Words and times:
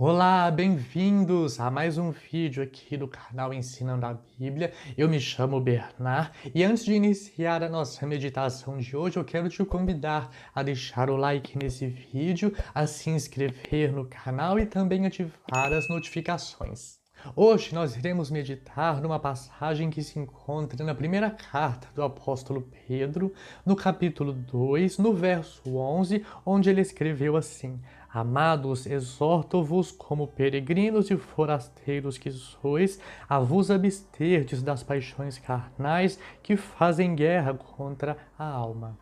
Olá, 0.00 0.48
bem-vindos 0.48 1.58
a 1.58 1.72
mais 1.72 1.98
um 1.98 2.12
vídeo 2.12 2.62
aqui 2.62 2.96
do 2.96 3.08
canal 3.08 3.52
Ensinando 3.52 4.06
a 4.06 4.16
Bíblia. 4.38 4.72
Eu 4.96 5.08
me 5.08 5.18
chamo 5.18 5.60
Bernard 5.60 6.30
e 6.54 6.62
antes 6.62 6.84
de 6.84 6.92
iniciar 6.92 7.64
a 7.64 7.68
nossa 7.68 8.06
meditação 8.06 8.78
de 8.78 8.96
hoje, 8.96 9.16
eu 9.16 9.24
quero 9.24 9.48
te 9.48 9.64
convidar 9.64 10.30
a 10.54 10.62
deixar 10.62 11.10
o 11.10 11.16
like 11.16 11.58
nesse 11.58 11.88
vídeo, 11.88 12.54
a 12.72 12.86
se 12.86 13.10
inscrever 13.10 13.92
no 13.92 14.06
canal 14.06 14.56
e 14.56 14.66
também 14.66 15.04
ativar 15.04 15.72
as 15.72 15.88
notificações. 15.88 16.98
Hoje 17.34 17.74
nós 17.74 17.96
iremos 17.96 18.30
meditar 18.30 19.02
numa 19.02 19.18
passagem 19.18 19.90
que 19.90 20.04
se 20.04 20.20
encontra 20.20 20.84
na 20.84 20.94
primeira 20.94 21.28
carta 21.28 21.88
do 21.92 22.04
apóstolo 22.04 22.70
Pedro, 22.86 23.34
no 23.66 23.74
capítulo 23.74 24.32
2, 24.32 24.98
no 24.98 25.12
verso 25.12 25.76
11, 25.76 26.24
onde 26.46 26.70
ele 26.70 26.80
escreveu 26.80 27.36
assim: 27.36 27.80
Amados, 28.18 28.84
exorto-vos 28.84 29.92
como 29.92 30.26
peregrinos 30.26 31.08
e 31.08 31.16
forasteiros 31.16 32.18
que 32.18 32.32
sois, 32.32 32.98
a 33.28 33.38
vos 33.38 33.70
absterdes 33.70 34.60
das 34.60 34.82
paixões 34.82 35.38
carnais 35.38 36.18
que 36.42 36.56
fazem 36.56 37.14
guerra 37.14 37.54
contra 37.54 38.18
a 38.36 38.44
alma. 38.44 38.98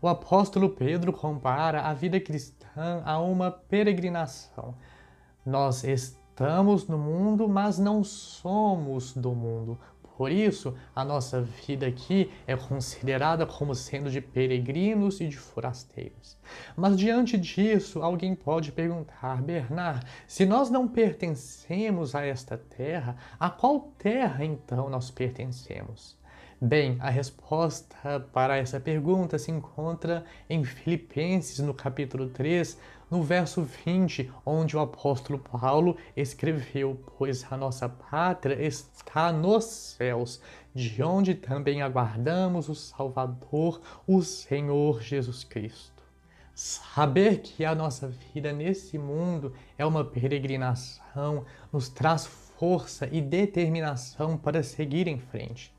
O 0.00 0.08
apóstolo 0.08 0.70
Pedro 0.70 1.12
compara 1.12 1.82
a 1.82 1.92
vida 1.92 2.18
cristã 2.18 3.02
a 3.04 3.18
uma 3.20 3.50
peregrinação. 3.50 4.74
Nós 5.44 5.84
estamos 5.84 6.88
no 6.88 6.96
mundo, 6.96 7.46
mas 7.46 7.78
não 7.78 8.02
somos 8.02 9.12
do 9.12 9.34
mundo. 9.34 9.78
Por 10.16 10.30
isso, 10.30 10.74
a 10.94 11.04
nossa 11.04 11.42
vida 11.42 11.86
aqui 11.86 12.30
é 12.46 12.56
considerada 12.56 13.44
como 13.44 13.74
sendo 13.74 14.08
de 14.10 14.20
peregrinos 14.20 15.20
e 15.20 15.28
de 15.28 15.36
forasteiros. 15.36 16.36
Mas 16.76 16.96
diante 16.96 17.36
disso, 17.36 18.00
alguém 18.00 18.34
pode 18.34 18.70
perguntar, 18.70 19.42
Bernard, 19.42 20.06
se 20.26 20.46
nós 20.46 20.70
não 20.70 20.86
pertencemos 20.86 22.14
a 22.14 22.24
esta 22.24 22.56
terra, 22.56 23.16
a 23.40 23.50
qual 23.50 23.80
terra 23.98 24.44
então 24.44 24.88
nós 24.88 25.10
pertencemos? 25.10 26.16
Bem, 26.60 26.96
a 27.00 27.10
resposta 27.10 28.20
para 28.32 28.56
essa 28.56 28.78
pergunta 28.78 29.38
se 29.38 29.50
encontra 29.50 30.24
em 30.48 30.64
Filipenses, 30.64 31.58
no 31.58 31.74
capítulo 31.74 32.28
3, 32.28 32.78
no 33.10 33.24
verso 33.24 33.62
20, 33.62 34.30
onde 34.46 34.76
o 34.76 34.80
apóstolo 34.80 35.40
Paulo 35.40 35.96
escreveu: 36.16 37.02
Pois 37.18 37.44
a 37.50 37.56
nossa 37.56 37.88
pátria 37.88 38.54
está 38.64 39.32
nos 39.32 39.64
céus, 39.64 40.40
de 40.72 41.02
onde 41.02 41.34
também 41.34 41.82
aguardamos 41.82 42.68
o 42.68 42.74
Salvador, 42.74 43.80
o 44.06 44.22
Senhor 44.22 45.02
Jesus 45.02 45.42
Cristo. 45.42 46.04
Saber 46.54 47.38
que 47.38 47.64
a 47.64 47.74
nossa 47.74 48.06
vida 48.32 48.52
nesse 48.52 48.96
mundo 48.96 49.52
é 49.76 49.84
uma 49.84 50.04
peregrinação 50.04 51.44
nos 51.72 51.88
traz 51.88 52.26
força 52.26 53.08
e 53.10 53.20
determinação 53.20 54.38
para 54.38 54.62
seguir 54.62 55.08
em 55.08 55.18
frente. 55.18 55.74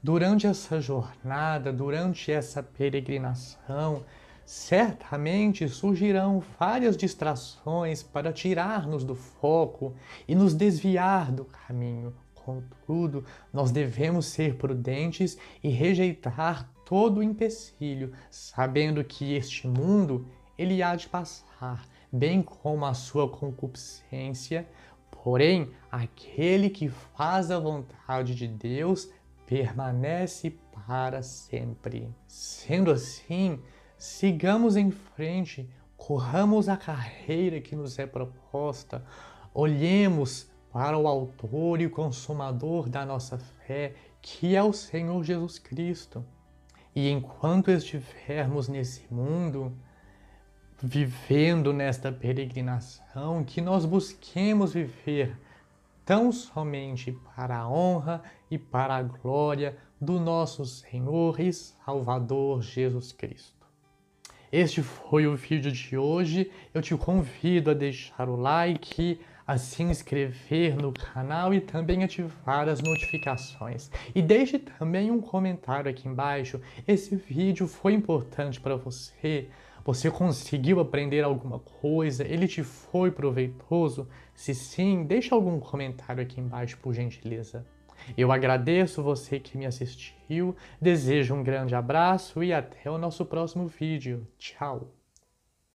Durante 0.00 0.46
essa 0.46 0.80
jornada, 0.80 1.72
durante 1.72 2.30
essa 2.30 2.62
peregrinação, 2.62 4.04
certamente 4.44 5.68
surgirão 5.68 6.40
várias 6.58 6.96
distrações 6.96 8.00
para 8.00 8.32
tirar-nos 8.32 9.02
do 9.02 9.16
foco 9.16 9.96
e 10.26 10.36
nos 10.36 10.54
desviar 10.54 11.32
do 11.32 11.44
caminho. 11.44 12.14
Contudo, 12.32 13.24
nós 13.52 13.72
devemos 13.72 14.26
ser 14.26 14.54
prudentes 14.54 15.36
e 15.64 15.68
rejeitar 15.68 16.70
todo 16.86 17.20
empecilho, 17.20 18.12
sabendo 18.30 19.02
que 19.02 19.34
este 19.34 19.66
mundo 19.66 20.28
ele 20.56 20.80
há 20.80 20.94
de 20.94 21.08
passar, 21.08 21.84
bem 22.10 22.40
como 22.40 22.86
a 22.86 22.94
sua 22.94 23.28
concupiscência, 23.28 24.66
porém, 25.10 25.70
aquele 25.90 26.70
que 26.70 26.88
faz 26.88 27.50
a 27.50 27.58
vontade 27.58 28.34
de 28.34 28.46
Deus 28.46 29.10
permanece 29.48 30.50
para 30.86 31.22
sempre. 31.22 32.14
Sendo 32.26 32.90
assim, 32.90 33.58
sigamos 33.96 34.76
em 34.76 34.90
frente, 34.90 35.68
corramos 35.96 36.68
a 36.68 36.76
carreira 36.76 37.58
que 37.58 37.74
nos 37.74 37.98
é 37.98 38.06
proposta, 38.06 39.02
olhemos 39.54 40.50
para 40.70 40.98
o 40.98 41.08
Autor 41.08 41.80
e 41.80 41.88
Consumador 41.88 42.90
da 42.90 43.06
nossa 43.06 43.38
fé, 43.38 43.94
que 44.20 44.54
é 44.54 44.62
o 44.62 44.74
Senhor 44.74 45.24
Jesus 45.24 45.58
Cristo. 45.58 46.22
E 46.94 47.08
enquanto 47.08 47.70
estivermos 47.70 48.68
nesse 48.68 49.02
mundo, 49.10 49.72
vivendo 50.82 51.72
nesta 51.72 52.12
peregrinação, 52.12 53.42
que 53.44 53.62
nós 53.62 53.86
busquemos 53.86 54.74
viver 54.74 55.38
tão 56.08 56.32
somente 56.32 57.12
para 57.36 57.58
a 57.58 57.68
honra 57.68 58.22
e 58.50 58.56
para 58.56 58.96
a 58.96 59.02
glória 59.02 59.76
do 60.00 60.18
nosso 60.18 60.64
Senhor 60.64 61.38
e 61.38 61.52
Salvador 61.52 62.62
Jesus 62.62 63.12
Cristo. 63.12 63.66
Este 64.50 64.82
foi 64.82 65.26
o 65.26 65.36
vídeo 65.36 65.70
de 65.70 65.98
hoje. 65.98 66.50
Eu 66.72 66.80
te 66.80 66.96
convido 66.96 67.70
a 67.70 67.74
deixar 67.74 68.26
o 68.26 68.36
like, 68.36 69.20
a 69.46 69.58
se 69.58 69.82
inscrever 69.82 70.76
no 70.76 70.94
canal 70.94 71.52
e 71.52 71.60
também 71.60 72.02
ativar 72.02 72.70
as 72.70 72.80
notificações. 72.80 73.90
E 74.14 74.22
deixe 74.22 74.58
também 74.58 75.10
um 75.10 75.20
comentário 75.20 75.90
aqui 75.90 76.08
embaixo. 76.08 76.58
Esse 76.86 77.16
vídeo 77.16 77.68
foi 77.68 77.92
importante 77.92 78.58
para 78.58 78.76
você? 78.76 79.50
Você 79.88 80.10
conseguiu 80.10 80.80
aprender 80.80 81.24
alguma 81.24 81.58
coisa? 81.58 82.22
Ele 82.22 82.46
te 82.46 82.62
foi 82.62 83.10
proveitoso? 83.10 84.06
Se 84.34 84.54
sim, 84.54 85.02
deixa 85.02 85.34
algum 85.34 85.58
comentário 85.58 86.22
aqui 86.22 86.38
embaixo, 86.38 86.76
por 86.82 86.92
gentileza. 86.92 87.66
Eu 88.14 88.30
agradeço 88.30 89.02
você 89.02 89.40
que 89.40 89.56
me 89.56 89.64
assistiu, 89.64 90.54
desejo 90.78 91.34
um 91.34 91.42
grande 91.42 91.74
abraço 91.74 92.44
e 92.44 92.52
até 92.52 92.90
o 92.90 92.98
nosso 92.98 93.24
próximo 93.24 93.66
vídeo. 93.66 94.28
Tchau! 94.36 94.97